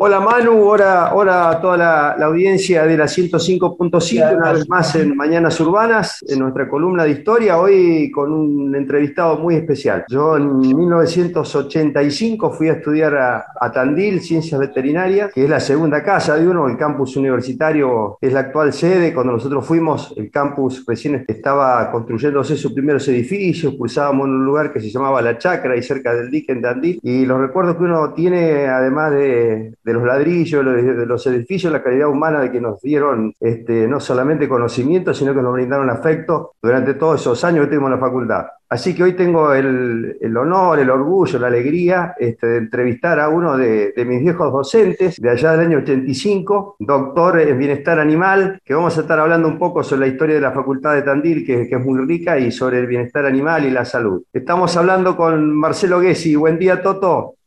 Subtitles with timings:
[0.00, 5.16] Hola Manu, hola, hola a toda la, audiencia de la 105.5, una vez más en
[5.16, 10.04] Mañanas Urbanas, en nuestra columna de historia, hoy con un entrevistado muy especial.
[10.08, 16.36] Yo en 1985 fui a estudiar a, Tandil, Ciencias Veterinarias, que es la segunda casa
[16.36, 19.12] de uno, el campus universitario es la actual sede.
[19.12, 24.72] Cuando nosotros fuimos, el campus recién estaba construyéndose sus primeros edificios, pulsábamos en un lugar
[24.72, 27.82] que se llamaba La Chacra, y cerca del dique en Tandil, y los recuerdos que
[27.82, 32.60] uno tiene, además de de los ladrillos, de los edificios, la calidad humana de que
[32.60, 37.64] nos dieron este, no solamente conocimiento, sino que nos brindaron afecto durante todos esos años
[37.64, 38.46] que tuvimos la facultad.
[38.68, 43.56] Así que hoy tengo el, honor, el orgullo, la alegría este, de entrevistar a uno
[43.56, 48.98] de, mis viejos docentes de allá del año 85, doctor en bienestar animal, que vamos
[48.98, 51.76] a estar hablando un poco sobre la historia de la Facultad de Tandil, que, que
[51.76, 54.22] es muy rica, y sobre el bienestar animal y la salud.
[54.34, 56.36] Estamos hablando con Marcelo Gessi.
[56.36, 57.37] Buen día, Toto.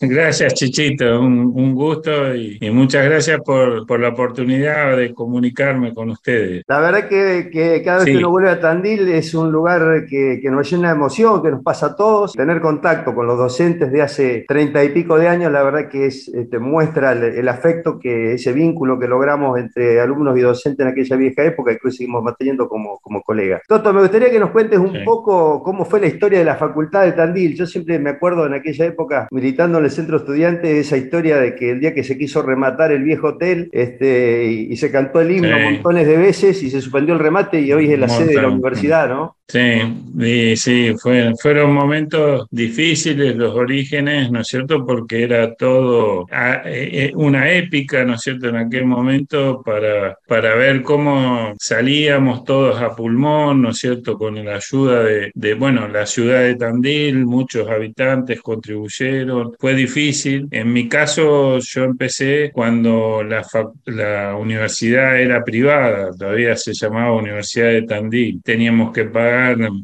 [0.00, 1.20] Gracias, Chichito.
[1.20, 6.64] Un, gusto y, muchas gracias por, la oportunidad de comunicarme con ustedes.
[6.66, 10.40] La verdad que, que cada vez que uno vuelve a Tandil es un lugar que,
[10.50, 12.32] nos llena de emoción, que nos pasa a todos.
[12.32, 16.06] Tener contacto con los docentes de hace treinta y pico de años, la verdad que
[16.06, 20.92] es, este, muestra el, afecto, que ese vínculo que logramos entre alumnos y docentes en
[20.92, 23.62] aquella vieja época y que hoy seguimos manteniendo como, como colegas.
[23.68, 27.04] Toto, me gustaría que nos cuentes un poco cómo fue la historia de la Facultad
[27.04, 27.54] de Tandil.
[27.54, 28.95] Yo siempre me acuerdo en aquella época
[29.30, 32.92] militando en el centro estudiante esa historia de que el día que se quiso rematar
[32.92, 37.14] el viejo hotel este, y, se cantó el himno montones de veces y se suspendió
[37.14, 39.35] el remate y hoy es la sede de la universidad, ¿no?
[39.48, 40.92] Sí, sí,
[41.40, 44.84] fueron momentos difíciles los orígenes, ¿no es cierto?
[44.84, 48.48] Porque era todo ah, eh, eh, una épica, ¿no es cierto?
[48.48, 54.18] En aquel momento para, para ver cómo salíamos todos a pulmón, ¿no es cierto?
[54.18, 59.52] Con la ayuda de, de bueno, la ciudad de Tandil, muchos habitantes contribuyeron.
[59.60, 60.48] Fue difícil.
[60.50, 63.46] En mi caso, yo empecé cuando la,
[63.84, 68.40] la universidad era privada, todavía se llamaba Universidad de Tandil.
[68.42, 69.35] Teníamos que pagar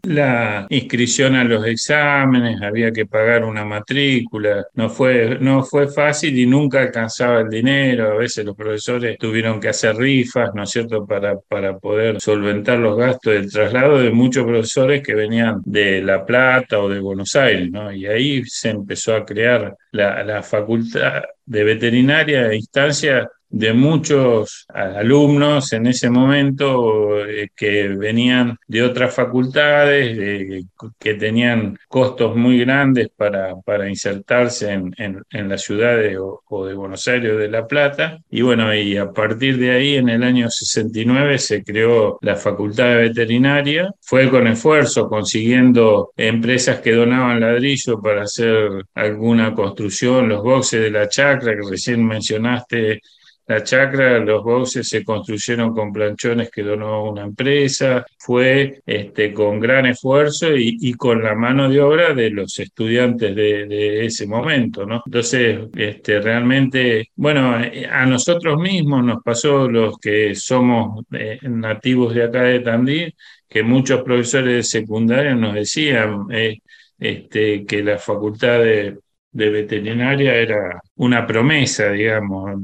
[0.04, 6.38] la inscripción a los exámenes, había que pagar una matrícula, no fue, no fue fácil
[6.38, 10.70] y nunca alcanzaba el dinero, a veces los profesores tuvieron que hacer rifas, ¿no es
[10.70, 16.02] cierto?, para, para poder solventar los gastos del traslado de muchos profesores que venían de
[16.02, 17.92] La Plata o de Buenos Aires, ¿no?
[17.92, 24.64] Y ahí se empezó a crear la, la facultad de veterinaria a instancia de muchos
[24.72, 30.64] alumnos en ese momento eh, que venían de otras facultades,
[30.98, 37.06] que tenían costos muy grandes para, para insertarse en, en, las ciudades o, de Buenos
[37.06, 38.18] Aires o de La Plata.
[38.30, 42.86] Y bueno, y a partir de ahí, en el año 69, se creó la Facultad
[42.86, 43.92] de Veterinaria.
[44.00, 50.90] Fue con esfuerzo, consiguiendo empresas que donaban ladrillo para hacer alguna construcción, los boxes de
[50.90, 53.02] la chacra que recién mencionaste
[53.46, 59.58] la chacra, los boxes se construyeron con planchones que donó una empresa, fue este, con
[59.60, 65.02] gran esfuerzo y, con la mano de obra de los estudiantes de, ese momento, ¿no?
[65.04, 67.54] Entonces, este, realmente, bueno,
[67.90, 73.14] a nosotros mismos nos pasó los que somos eh, nativos de acá de Tandil,
[73.48, 76.58] que muchos profesores de secundaria nos decían eh,
[76.98, 78.98] este, que la facultad de
[79.32, 82.60] de veterinaria era una promesa, digamos.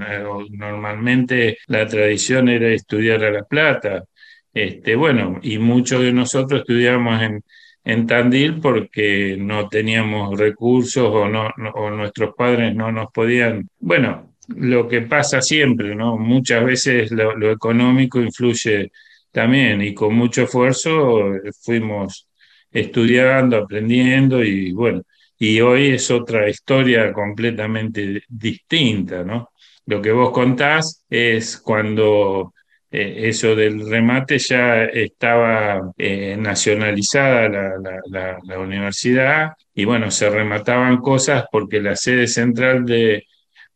[0.50, 4.04] Normalmente la tradición era estudiar a La Plata.
[4.52, 7.42] Este, bueno, y muchos de nosotros estudiamos en,
[7.84, 13.68] en Tandil porque no teníamos recursos o, no, o nuestros padres no nos podían.
[13.78, 16.18] Bueno, lo que pasa siempre, ¿no?
[16.18, 18.90] Muchas veces lo económico influye
[19.32, 22.28] también y con mucho esfuerzo fuimos
[22.70, 25.02] estudiando, aprendiendo y bueno,
[25.38, 29.50] y hoy es otra historia completamente distinta, ¿no?
[29.86, 32.52] Lo que vos contás es cuando
[32.90, 40.98] eh, eso del remate ya estaba eh, nacionalizada la, la, universidad y bueno, se remataban
[40.98, 43.24] cosas porque la sede central de,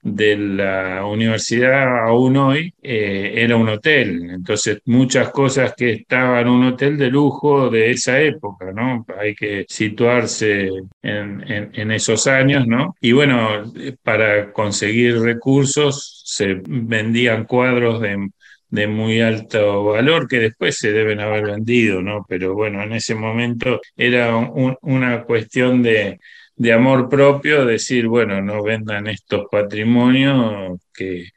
[0.03, 4.31] de la universidad aún hoy eh, era un hotel.
[4.31, 9.07] Entonces, muchas cosas que estaban en un hotel de lujo de esa época, ¿no?
[9.19, 10.69] Hay que situarse
[11.03, 12.97] en, en, esos años, ¿no?
[13.01, 13.73] Y bueno,
[14.03, 18.29] para conseguir recursos se vendían cuadros de
[18.73, 22.25] de muy alto valor que después se deben haber vendido, ¿no?
[22.27, 26.19] Pero bueno, en ese momento era una cuestión de,
[26.57, 31.33] de amor propio, decir, bueno, no vendan estos patrimonios que,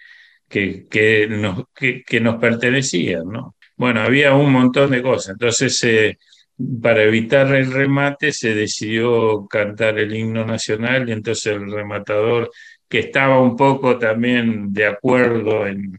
[0.48, 3.56] que, nos, que, nos pertenecían, ¿no?
[3.78, 5.34] Bueno, había un montón de cosas.
[5.34, 6.18] Entonces, eh,
[6.82, 12.50] para evitar el remate, se decidió cantar el himno nacional y entonces el rematador
[12.88, 15.98] que estaba un poco también de acuerdo en,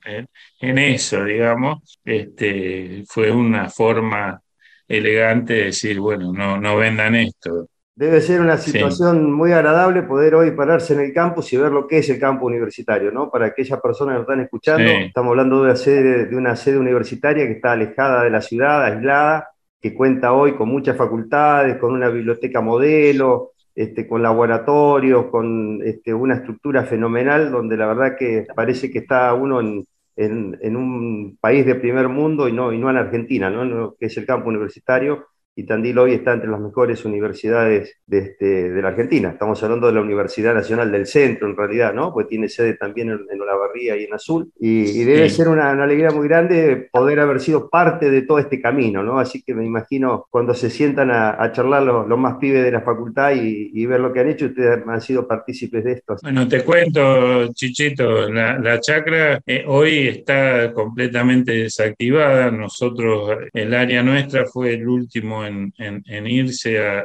[0.61, 4.41] en, eso, digamos, este, fue una forma
[4.89, 7.69] elegante de decir, bueno, no, no vendan esto.
[7.97, 11.87] Debe ser una situación muy agradable poder hoy pararse en el campus y ver lo
[11.87, 13.31] que es el campo universitario, ¿no?
[13.31, 17.47] Para aquellas personas que están escuchando, estamos hablando de una, sede, de una sede universitaria
[17.47, 19.49] que está alejada de la ciudad, aislada,
[19.81, 26.13] que cuenta hoy con muchas facultades, con una biblioteca modelo, este, con laboratorios, con este,
[26.13, 31.65] una estructura fenomenal, donde la verdad que parece que está uno en, en, un país
[31.65, 33.95] de primer mundo y no, y no en Argentina, ¿no?
[33.99, 35.29] que es el campo universitario
[35.59, 39.31] y Tandil hoy está entre las mejores universidades de, este, de, la Argentina.
[39.31, 42.13] Estamos hablando de la Universidad Nacional del Centro, en realidad, ¿no?
[42.13, 44.53] Pues tiene sede también en, en Olavarría y en Azul.
[44.61, 49.03] Y, debe ser una, alegría muy grande poder haber sido parte de todo este camino,
[49.03, 49.19] ¿no?
[49.19, 53.33] Así que me imagino cuando se sientan a, charlar los, más pibes de la facultad
[53.35, 56.17] y, ver lo que han hecho, ustedes han sido partícipes de esto.
[56.21, 62.51] Bueno, te cuento, Chichito, la, chacra eh, hoy está completamente desactivada.
[62.51, 67.05] Nosotros, el área nuestra fue el último en, irse a,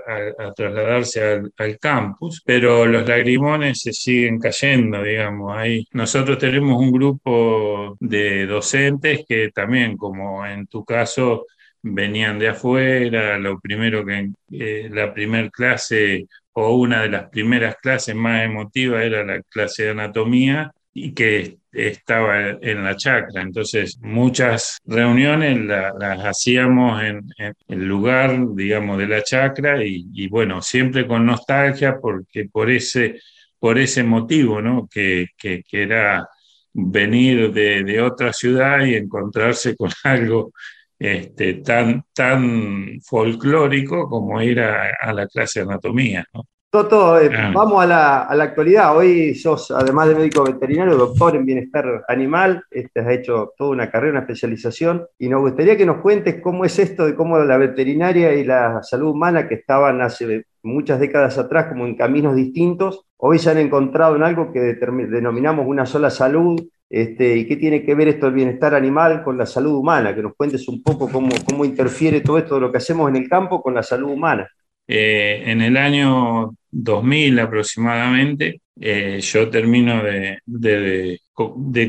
[0.55, 5.55] trasladarse al, campus, pero los lagrimones se siguen cayendo, digamos.
[5.55, 11.45] Ahí nosotros tenemos un grupo de docentes que también, como en tu caso,
[11.81, 17.75] venían de afuera, lo primero que eh, la primera clase o una de las primeras
[17.77, 23.41] clases más emotivas era la clase de anatomía y que estaba en la chacra.
[23.41, 27.21] Entonces, muchas reuniones las hacíamos en,
[27.67, 33.19] el lugar, digamos, de la chacra y, bueno, siempre con nostalgia porque por ese,
[33.59, 34.87] por ese motivo, ¿no?
[34.91, 36.27] Que, que, era
[36.73, 40.53] venir de, otra ciudad y encontrarse con algo
[40.99, 46.25] este, tan, tan folclórico como ir a, a la clase de anatomía.
[46.33, 46.45] ¿no?
[46.71, 47.51] Toto, eh, ah.
[47.53, 48.95] vamos a la, actualidad.
[48.95, 52.63] Hoy sos, además de médico veterinario, doctor en bienestar animal.
[52.71, 55.05] Este, has hecho toda una carrera, una especialización.
[55.19, 58.81] Y nos gustaría que nos cuentes cómo es esto de cómo la veterinaria y la
[58.83, 63.57] salud humana, que estaban hace muchas décadas atrás como en caminos distintos, hoy se han
[63.57, 66.57] encontrado en algo que denominamos una sola salud.
[66.89, 70.15] Este, ¿Y qué tiene que ver esto del bienestar animal con la salud humana?
[70.15, 73.17] Que nos cuentes un poco cómo, cómo interfiere todo esto de lo que hacemos en
[73.17, 74.47] el campo con la salud humana.
[74.87, 81.19] Eh, en el año 2000 aproximadamente, eh, yo termino de,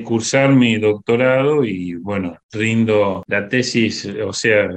[0.05, 4.69] cursar mi doctorado y bueno, rindo la tesis, o sea,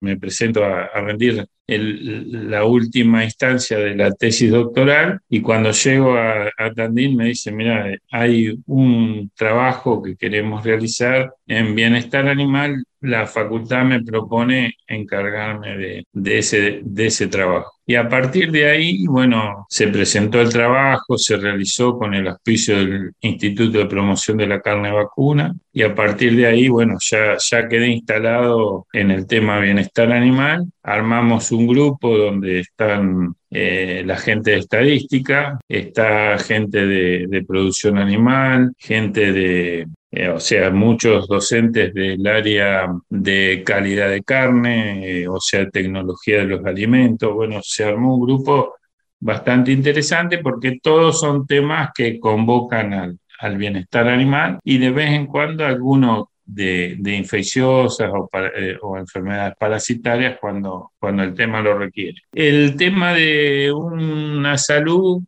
[0.00, 6.50] me presento a, rendir la última instancia de la tesis doctoral y cuando llego a,
[6.56, 13.26] a Tandil me dice, mira, hay un trabajo que queremos realizar en bienestar animal, la
[13.26, 17.72] facultad me propone encargarme de, ese trabajo.
[17.86, 22.78] Y a partir de ahí, bueno, se presentó el trabajo, se realizó con el auspicio
[22.78, 27.36] del Instituto de Promoción de la Carne Vacuna y a partir de ahí, bueno, ya,
[27.38, 30.64] ya quedé instalado en el tema bienestar animal.
[30.82, 37.98] Armamos un grupo donde están eh, la gente de estadística, está gente de, de producción
[37.98, 39.86] animal, gente de
[40.16, 46.38] eh, o sea, muchos docentes del área de calidad de carne, eh, o sea, tecnología
[46.38, 47.34] de los alimentos.
[47.34, 48.74] Bueno, se armó un grupo
[49.18, 53.18] bastante interesante porque todos son temas que convocan al,
[53.58, 60.38] bienestar animal y de vez en cuando algunos de, infecciosas o, eh, o, enfermedades parasitarias
[60.40, 62.22] cuando, cuando el tema lo requiere.
[62.32, 65.22] El tema de una salud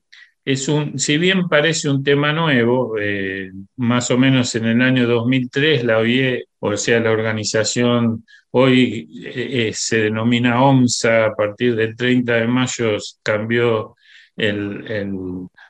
[0.47, 5.09] es un, si bien parece un tema nuevo, eh, más o menos en el año
[5.09, 11.75] 2003 la OIE, o sea, la organización hoy eh, eh, se denomina OMSA, a partir
[11.75, 13.97] del 30 de mayo cambió
[14.37, 15.13] el, el,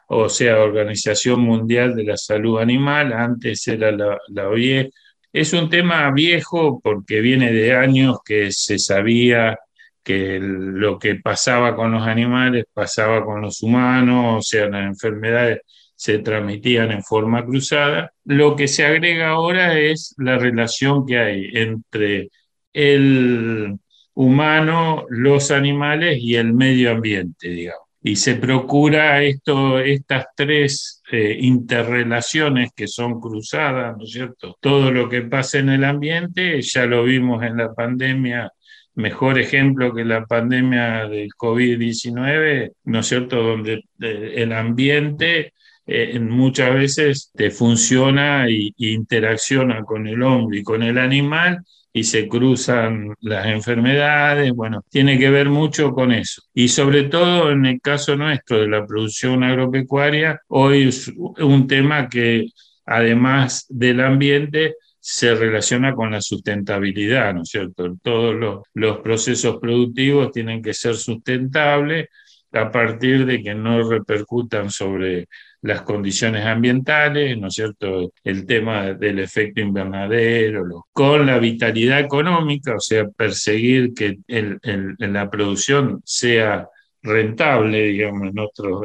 [0.09, 4.91] o sea, Organización Mundial de la Salud Animal, antes era la, la OIE.
[5.33, 9.59] Es un tema viejo porque viene de años que se sabía
[10.07, 15.63] que lo que pasaba con los animales pasaba con los humanos, o sea, las enfermedades
[15.97, 18.13] se transmitían en forma cruzada.
[18.25, 22.29] Lo que se agrega ahora es la relación que hay entre
[22.73, 23.77] el
[24.15, 27.87] humano, los animales y el medio ambiente, digamos.
[28.01, 34.57] Y se procura esto, estas tres eh, interrelaciones que son cruzadas, ¿no es cierto?
[34.61, 38.53] Todo lo que pasa en el ambiente, ya lo vimos en la pandemia
[38.97, 45.53] mejor ejemplo que la pandemia del COVID-19, ¿no es cierto?, donde eh, el ambiente
[45.87, 51.61] eh, muchas veces te funciona e interacciona con el hombre y con el animal
[51.93, 56.43] y se cruzan las enfermedades, bueno, tiene que ver mucho con eso.
[56.53, 62.09] Y sobre todo en el caso nuestro de la producción agropecuaria, hoy es un tema
[62.09, 62.49] que
[62.85, 64.75] además del ambiente,
[65.09, 67.97] se relaciona con la sustentabilidad, ¿no es cierto?
[68.03, 68.35] Todos
[68.75, 72.09] los, procesos productivos tienen que ser sustentables
[72.51, 75.29] a partir de que no repercutan sobre
[75.63, 78.13] las condiciones ambientales, ¿no es cierto?
[78.25, 86.03] El tema del efecto invernadero, con la vitalidad económica, o sea, perseguir que la producción
[86.05, 86.67] sea
[87.01, 88.33] rentable, digamos,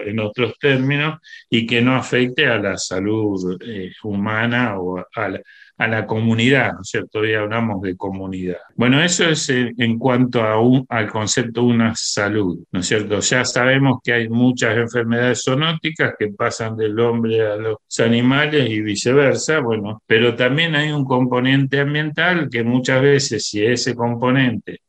[0.06, 5.42] en otros, términos, y que no afecte a la salud eh, humana o a la,
[5.81, 7.19] a la comunidad, ¿no es cierto?
[7.19, 8.57] Hoy hablamos de comunidad.
[8.75, 10.53] Bueno, eso es en, cuanto a
[10.89, 13.19] al concepto de una salud, ¿no es cierto?
[13.19, 18.79] Ya sabemos que hay muchas enfermedades zoonóticas que pasan del hombre a los animales y
[18.81, 24.81] viceversa, bueno, pero también hay un componente ambiental que muchas veces si ese componente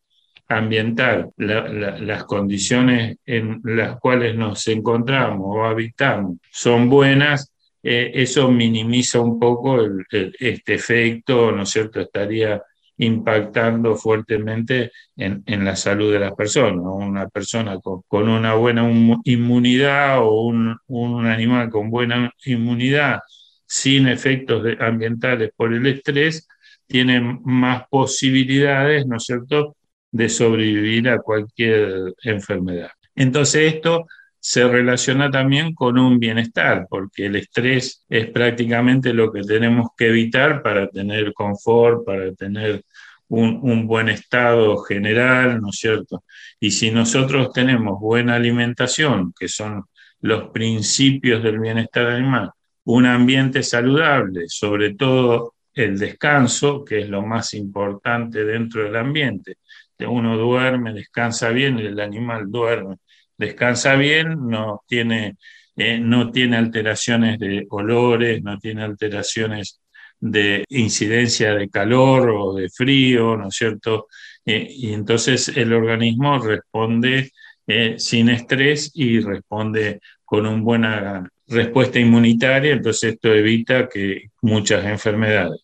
[0.47, 7.52] ambiental, las condiciones en las cuales nos encontramos o habitamos son buenas,
[7.83, 9.79] eh, eso minimiza un poco
[10.11, 12.01] este efecto, ¿no es cierto?
[12.01, 12.63] Estaría
[12.99, 16.85] impactando fuertemente en, la salud de las personas.
[16.85, 18.89] Una persona con, una buena
[19.25, 23.21] inmunidad o un, animal con buena inmunidad
[23.67, 26.47] sin efectos ambientales por el estrés,
[26.87, 29.77] tiene más posibilidades, ¿no es cierto?,
[30.11, 32.91] de sobrevivir a cualquier enfermedad.
[33.15, 34.07] Entonces esto
[34.45, 40.09] se relaciona también con un bienestar, porque el estrés es prácticamente lo que tenemos que
[40.09, 42.85] evitar para tener confort, para tener
[43.29, 46.25] un, buen estado general, ¿no es cierto?
[46.59, 49.85] Y si nosotros tenemos buena alimentación, que son
[50.23, 52.51] los principios del bienestar animal,
[52.85, 59.59] un ambiente saludable, sobre todo el descanso, que es lo más importante dentro del ambiente.
[60.01, 62.97] Uno duerme, descansa bien, el animal duerme
[63.43, 65.37] descansa bien, no tiene,
[65.77, 69.81] eh, no tiene alteraciones de olores, no tiene alteraciones
[70.21, 74.07] de incidencia de calor o de frío, ¿no es cierto?
[74.47, 77.33] Eh, y entonces el organismo responde
[77.67, 84.85] eh, sin estrés y responde con una buena respuesta inmunitaria, entonces esto evita que muchas
[84.85, 85.61] enfermedades.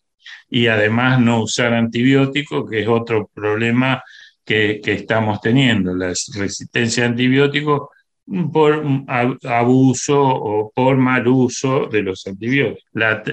[0.50, 4.02] Y además no usar antibióticos, que es otro problema
[4.48, 7.88] que, estamos teniendo, la resistencia a antibióticos
[8.50, 8.82] por
[9.44, 12.84] abuso o por mal uso de los antibióticos.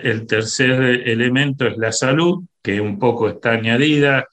[0.03, 4.27] el tercer elemento es la salud, que un poco está añadida,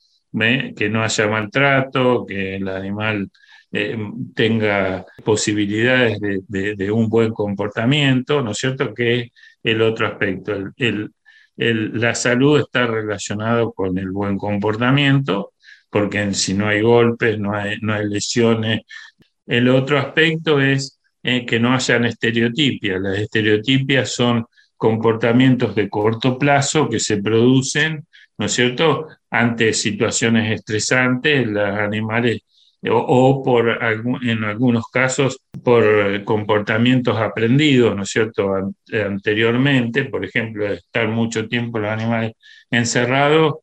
[0.77, 3.31] que no haya maltrato, que el animal
[3.71, 3.97] eh,
[4.35, 8.93] tenga posibilidades de, un buen comportamiento, ¿no es cierto?
[8.93, 9.31] Que es
[9.62, 10.53] el otro aspecto.
[11.57, 15.52] la salud está relacionada con el buen comportamiento
[15.93, 18.81] porque si no hay golpes, no hay, no hay lesiones.
[19.47, 22.99] El otro aspecto es eh, que no hayan estereotipias.
[22.99, 28.07] Las estereotipias son comportamientos de corto plazo que se producen,
[28.39, 32.41] ¿no es cierto?, ante situaciones estresantes, los animales,
[32.91, 33.79] o, por
[34.23, 38.51] en algunos casos por comportamientos aprendidos, ¿no es cierto?,
[38.93, 42.33] anteriormente, por ejemplo, estar mucho tiempo los animales
[42.71, 43.57] encerrados,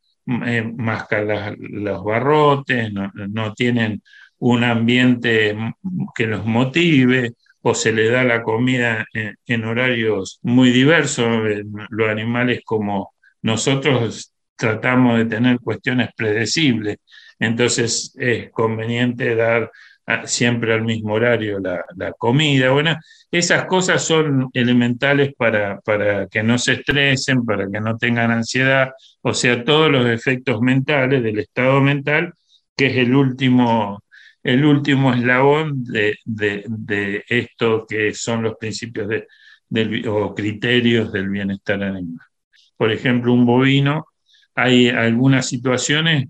[0.45, 4.01] eh, mascan los barrotes, no, tienen
[4.39, 5.55] un ambiente
[6.15, 11.25] que los motive o se le da la comida en, horarios muy diversos.
[11.47, 16.97] Eh, los animales como nosotros tratamos de tener cuestiones predecibles,
[17.39, 19.71] entonces es conveniente dar
[20.25, 22.71] siempre al mismo horario la, comida.
[22.71, 22.97] Bueno,
[23.31, 28.91] esas cosas son elementales para, para que no se estresen, para que no tengan ansiedad,
[29.21, 32.33] o sea, todos los efectos mentales del estado mental,
[32.75, 34.03] que es el último,
[34.43, 39.27] el último eslabón de, de, esto que son los principios de,
[40.07, 42.25] o criterios del bienestar animal.
[42.77, 44.07] Por ejemplo, un bovino,
[44.55, 46.27] hay algunas situaciones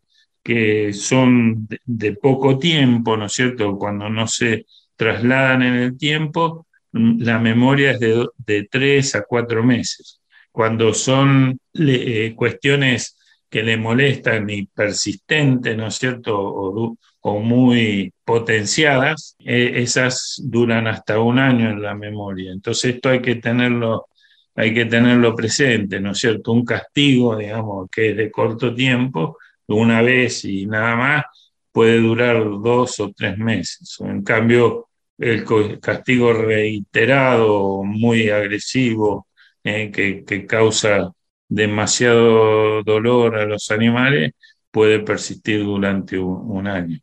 [0.49, 3.77] que son de, poco tiempo, ¿no es cierto?
[3.77, 4.65] Cuando no se
[4.95, 10.21] trasladan en el tiempo, la memoria es de, de tres a cuatro meses.
[10.51, 13.15] Cuando son eh, cuestiones
[13.47, 16.35] que le molestan y persistentes, ¿no es cierto?
[16.41, 22.51] O, muy potenciadas, eh, esas duran hasta un año en la memoria.
[22.51, 24.07] Entonces esto hay que tenerlo
[24.55, 26.51] hay que tenerlo presente, ¿no es cierto?
[26.51, 29.37] Un castigo, digamos, que es de corto tiempo,
[29.75, 31.25] una vez y nada más,
[31.71, 33.97] puede durar dos o tres meses.
[34.01, 35.45] En cambio, el
[35.79, 39.27] castigo reiterado, muy agresivo,
[39.63, 41.11] eh, que, causa
[41.47, 44.33] demasiado dolor a los animales,
[44.71, 46.99] puede persistir durante un, año.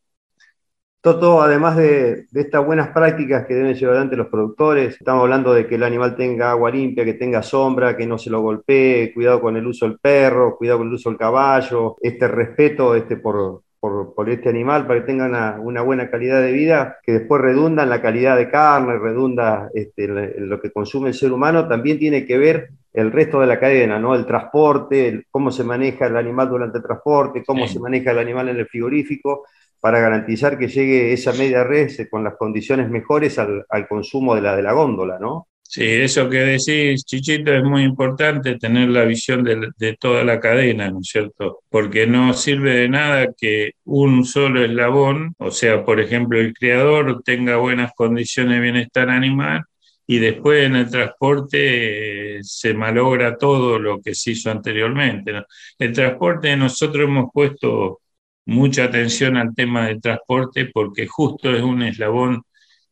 [1.06, 5.64] Toto, además de, estas buenas prácticas que deben llevar adelante los productores, estamos hablando de
[5.68, 9.40] que el animal tenga agua limpia, que tenga sombra, que no se lo golpee, cuidado
[9.40, 13.62] con el uso del perro, cuidado con el uso del caballo, este respeto este, por,
[13.78, 17.90] por, este animal para que tenga una, buena calidad de vida, que después redunda en
[17.90, 22.26] la calidad de carne, redunda este, en lo que consume el ser humano, también tiene
[22.26, 24.16] que ver el resto de la cadena, ¿no?
[24.16, 28.48] El transporte, cómo se maneja el animal durante el transporte, cómo se maneja el animal
[28.48, 29.44] en el frigorífico,
[29.80, 34.42] para garantizar que llegue esa media red con las condiciones mejores al, al consumo de
[34.42, 35.48] la, de la góndola, ¿no?
[35.68, 40.90] Sí, eso que decís, Chichito, es muy importante tener la visión de, toda la cadena,
[40.90, 41.60] ¿no es cierto?
[41.68, 47.22] Porque no sirve de nada que un solo eslabón, o sea, por ejemplo, el criador
[47.24, 49.64] tenga buenas condiciones de bienestar animal
[50.06, 55.32] y después en el transporte eh, se malogra todo lo que se hizo anteriormente.
[55.78, 58.00] El transporte, nosotros hemos puesto
[58.46, 62.42] mucha atención al tema del transporte porque justo es un eslabón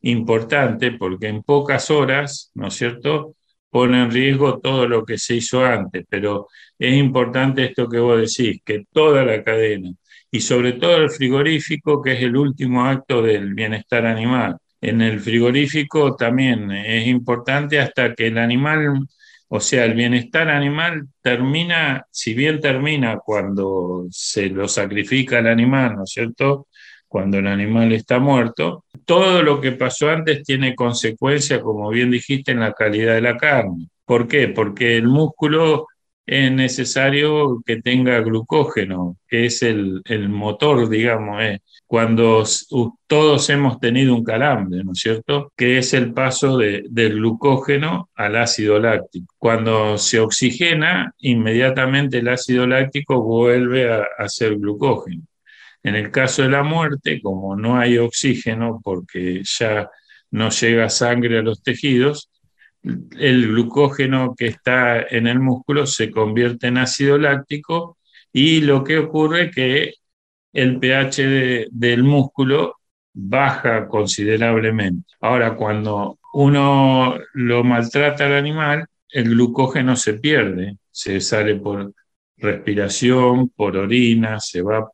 [0.01, 3.35] importante porque en pocas horas, ¿no es cierto?,
[3.69, 6.47] pone en riesgo todo lo que se hizo antes, pero
[6.79, 9.91] es importante esto que vos decís, que toda la cadena,
[10.31, 14.57] y sobre todo el frigorífico, que es el último acto del bienestar animal.
[14.81, 19.07] En el frigorífico también es importante hasta que el animal,
[19.47, 25.95] o sea, el bienestar animal termina, si bien termina cuando se lo sacrifica el animal,
[25.95, 26.67] ¿no es cierto?
[27.07, 32.51] Cuando el animal está muerto, todo lo que pasó antes tiene consecuencias, como bien dijiste,
[32.51, 33.87] en la calidad de la carne.
[34.05, 34.47] ¿Por qué?
[34.47, 35.87] Porque el músculo
[36.25, 41.61] es necesario que tenga glucógeno, que es el, motor, digamos, eh.
[41.85, 42.43] cuando
[43.07, 45.51] todos hemos tenido un calambre, ¿no es cierto?
[45.55, 49.33] Que es el paso del glucógeno al ácido láctico.
[49.37, 55.23] Cuando se oxigena, inmediatamente el ácido láctico vuelve a, a ser glucógeno.
[55.83, 59.87] En el caso de la muerte, como no hay oxígeno porque ya
[60.31, 62.29] no llega sangre a los tejidos,
[63.17, 67.97] el glucógeno que está en el músculo se convierte en ácido láctico
[68.31, 69.93] y lo que ocurre es que
[70.53, 72.75] el pH del músculo
[73.13, 75.13] baja considerablemente.
[75.21, 81.93] Ahora, cuando uno lo maltrata al animal, el glucógeno se pierde, se sale por
[82.37, 84.89] respiración, por orina, se va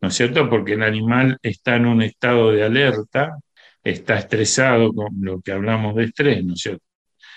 [0.00, 0.48] ¿no es cierto?
[0.48, 3.36] Porque el animal está en un estado de alerta,
[3.82, 6.85] está estresado con lo que hablamos de estrés, ¿no es cierto?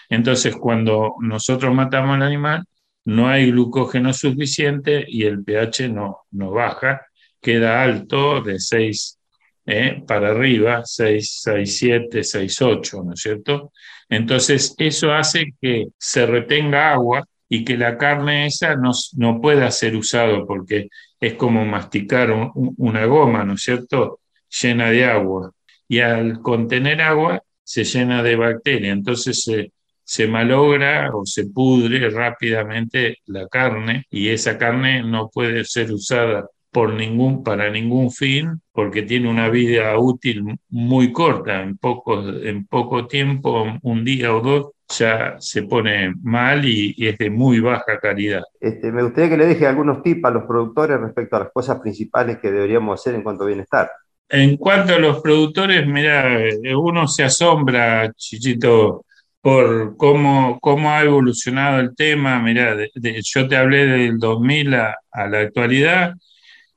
[0.09, 2.65] Entonces, cuando nosotros matamos al animal,
[3.05, 7.01] no hay glucógeno suficiente y el pH no, no baja,
[7.41, 9.19] queda alto de 6
[9.65, 10.03] ¿eh?
[10.07, 13.71] para arriba, 6, 6, 7, 6, 8, ¿no es cierto?
[14.09, 19.69] Entonces, eso hace que se retenga agua y que la carne esa no, no pueda
[19.71, 24.21] ser usado porque es como masticar una goma, ¿no es cierto?
[24.61, 25.51] Llena de agua.
[25.87, 29.71] Y al contener agua se llena de bacterias, entonces se,
[30.09, 36.47] se malogra o se pudre rápidamente la carne y esa carne no puede ser usada
[36.71, 42.65] por ningún, para ningún fin, porque tiene una vida útil muy corta, en poco, en
[42.65, 47.99] poco tiempo, un día o dos, ya se pone mal y, es de muy baja
[48.01, 48.41] calidad.
[48.59, 51.79] Este, me gustaría que le deje algunos tips a los productores respecto a las cosas
[51.79, 53.91] principales que deberíamos hacer en cuanto a bienestar.
[54.27, 56.27] En cuanto a los productores, mira,
[56.75, 59.05] uno se asombra, Chichito,
[59.41, 62.39] por cómo, cómo ha evolucionado el tema.
[62.39, 64.95] Mira, yo te hablé del 2000 a,
[65.29, 66.13] la actualidad.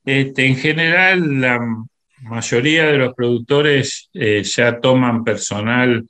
[0.04, 1.60] Este, en general, la
[2.22, 6.06] mayoría de los productores eh, ya toman personal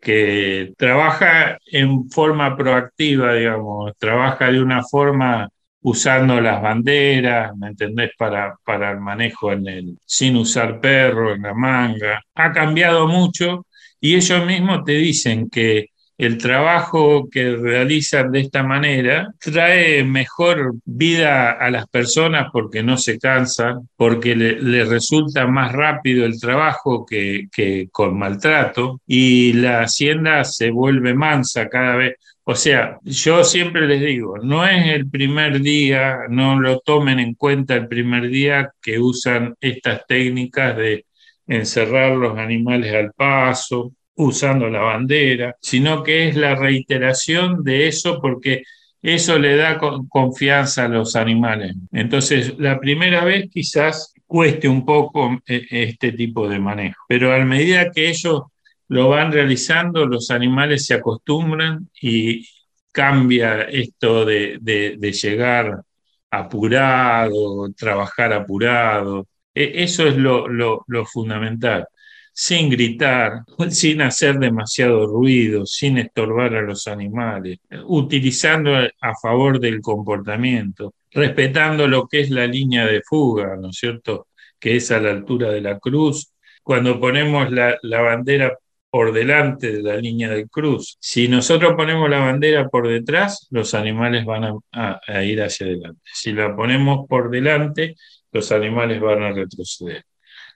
[0.00, 5.48] que trabaja en forma proactiva, digamos, trabaja de una forma
[5.80, 8.12] usando las banderas, ¿me entendés?
[8.18, 12.22] Para, para el manejo en el, sin usar perro en la manga.
[12.34, 13.66] Ha cambiado mucho
[14.00, 20.74] y ellos mismos te dicen que el trabajo que realizan de esta manera trae mejor
[20.84, 27.06] vida a las personas porque no se cansan, porque le, resulta más rápido el trabajo
[27.06, 27.46] que,
[27.92, 32.16] con maltrato y la hacienda se vuelve mansa cada vez.
[32.42, 37.34] O sea, yo siempre les digo, no es el primer día, no lo tomen en
[37.34, 41.04] cuenta el primer día que usan estas técnicas de
[41.48, 48.20] encerrar los animales al paso, usando la bandera, sino que es la reiteración de eso
[48.20, 48.62] porque
[49.00, 51.74] eso le da confianza a los animales.
[51.92, 57.38] Entonces, la primera vez quizás cueste un poco eh, este tipo de manejo, pero a
[57.44, 58.42] medida que ellos
[58.88, 62.46] lo van realizando, los animales se acostumbran y
[62.92, 65.82] cambia esto de, de llegar
[66.30, 69.26] apurado, trabajar apurado.
[69.58, 71.86] E, eso es lo, fundamental.
[72.32, 79.80] Sin gritar, sin hacer demasiado ruido, sin estorbar a los animales, utilizando a favor del
[79.80, 84.28] comportamiento, respetando lo que es la línea de fuga, ¿no es cierto?
[84.60, 86.32] Que es a la altura de la cruz.
[86.62, 88.56] Cuando ponemos la, la bandera
[88.90, 90.96] por delante de la línea de cruz.
[91.00, 96.00] Si nosotros ponemos la bandera por detrás, los animales van a, ir hacia adelante.
[96.04, 97.96] Si la ponemos por delante,
[98.32, 100.04] los animales van a retroceder.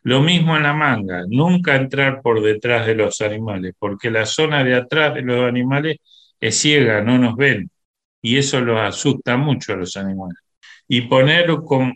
[0.03, 4.65] Lo mismo en la manga, nunca entrar por detrás de los animales, porque la zona
[4.65, 5.99] de atrás de los animales
[6.41, 7.71] es ciega, no nos ven,
[8.21, 10.39] y eso los asusta mucho a los animales.
[10.89, 11.47] Y poner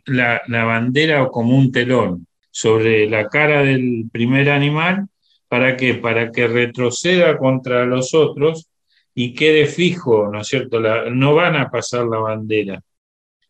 [0.06, 5.08] la, la bandera como un telón sobre la cara del primer animal
[5.48, 5.94] ¿Para qué?
[5.94, 8.68] Para que retroceda contra los otros
[9.14, 10.80] y quede fijo, ¿no es cierto?
[10.80, 12.80] no van a pasar la bandera.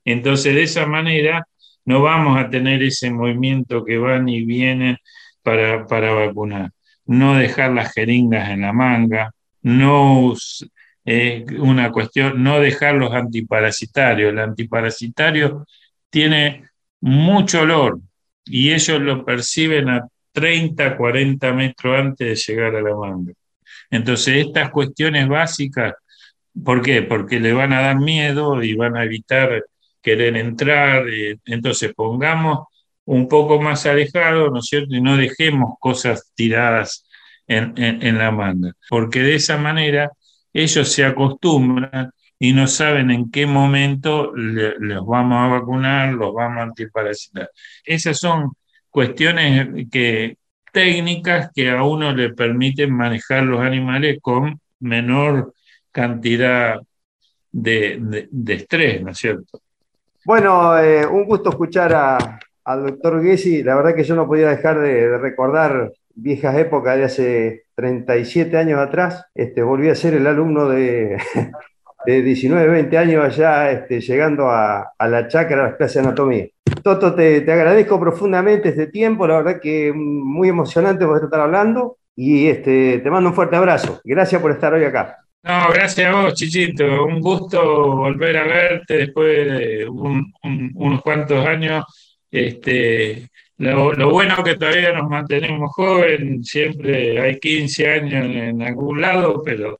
[0.04, 1.46] Entonces, de esa manera,
[1.86, 4.98] no vamos a tener ese movimiento que van y vienen
[5.42, 6.70] para, para vacunar.
[7.06, 10.34] No dejar las jeringas en la manga, no
[11.04, 14.32] eh, una cuestión, no dejar los antiparasitarios.
[14.32, 15.64] El antiparasitario
[16.10, 16.64] tiene
[17.00, 18.00] mucho olor
[18.44, 23.32] y ellos lo perciben a 30, 40 metros antes de llegar a la manga.
[23.90, 25.94] Entonces, estas cuestiones básicas,
[26.64, 27.02] ¿por qué?
[27.02, 29.64] Porque le van a dar miedo y van a evitar
[30.06, 31.08] querer entrar.
[31.08, 32.68] Eh, entonces, pongamos
[33.06, 34.94] un poco más alejado, ¿no es cierto?
[34.94, 37.04] Y no dejemos cosas tiradas
[37.48, 40.10] en, la manga, porque de esa manera
[40.52, 46.58] ellos se acostumbran y no saben en qué momento los vamos a vacunar, los vamos
[46.58, 47.50] a antiparasitar.
[47.84, 48.52] Esas son
[48.90, 50.38] cuestiones que,
[50.72, 55.54] técnicas que a uno le permiten manejar los animales con menor
[55.92, 56.80] cantidad
[57.52, 59.60] de, estrés, ¿no es cierto?
[60.26, 61.94] Bueno, eh, un gusto escuchar
[62.64, 63.62] al doctor Gessi.
[63.62, 68.80] La verdad que yo no podía dejar de, recordar viejas épocas de hace 37 años
[68.80, 69.24] atrás.
[69.36, 71.16] Este, volví a ser el alumno de,
[72.06, 76.46] de 19, 20 años allá, este, llegando a, la chacra, a las clases de anatomía.
[76.82, 82.48] Toto, te, agradezco profundamente este tiempo, la verdad que muy emocionante poder estar hablando y
[82.48, 84.00] este, te mando un fuerte abrazo.
[84.02, 85.18] Gracias por estar hoy acá.
[85.46, 87.04] No, gracias a vos, Chichito.
[87.04, 87.60] Un gusto
[87.96, 91.84] volver a verte después de unos cuantos años.
[92.28, 99.00] Este, lo, lo, bueno que todavía nos mantenemos jóvenes, siempre hay 15 años en algún
[99.00, 99.78] lado, pero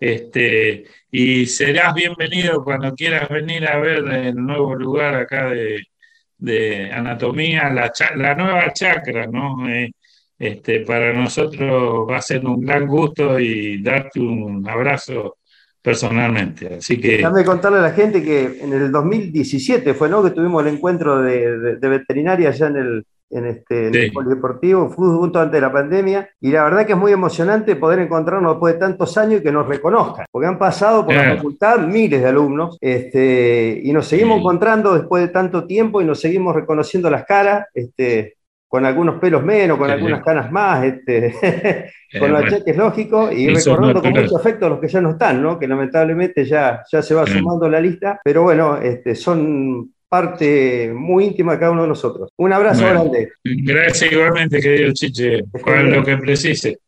[0.00, 7.70] este, y serás bienvenido cuando quieras venir a ver el nuevo lugar acá de, anatomía,
[7.70, 9.68] la, la, nueva chacra, ¿no?
[9.68, 9.92] Eh,
[10.38, 15.38] este, para nosotros va a ser un gran gusto y darte un abrazo
[15.80, 16.76] personalmente.
[16.76, 17.18] Así que.
[17.18, 20.22] Déjame contarle a la gente que en el 2017 fue, ¿no?
[20.22, 25.08] Que tuvimos el encuentro de, de veterinaria allá en el, en, este, el polideportivo, fue
[25.08, 28.74] junto antes de la pandemia, y la verdad que es muy emocionante poder encontrarnos después
[28.74, 32.28] de tantos años y que nos reconozcan, porque han pasado por la facultad miles de
[32.28, 37.24] alumnos, este, y nos seguimos encontrando después de tanto tiempo y nos seguimos reconociendo las
[37.24, 38.36] caras, este,
[38.68, 41.34] con algunos pelos menos, con algunas canas más, este,
[42.18, 45.42] con los cheques lógicos, y recordando con mucho afecto a los que ya no están,
[45.42, 45.58] ¿no?
[45.58, 51.24] que lamentablemente ya, ya se va sumando la lista, pero bueno, este, son parte muy
[51.24, 52.30] íntima de cada uno de nosotros.
[52.36, 53.32] Un abrazo grande.
[53.42, 56.78] Gracias igualmente, querido Chiche, con lo que precise.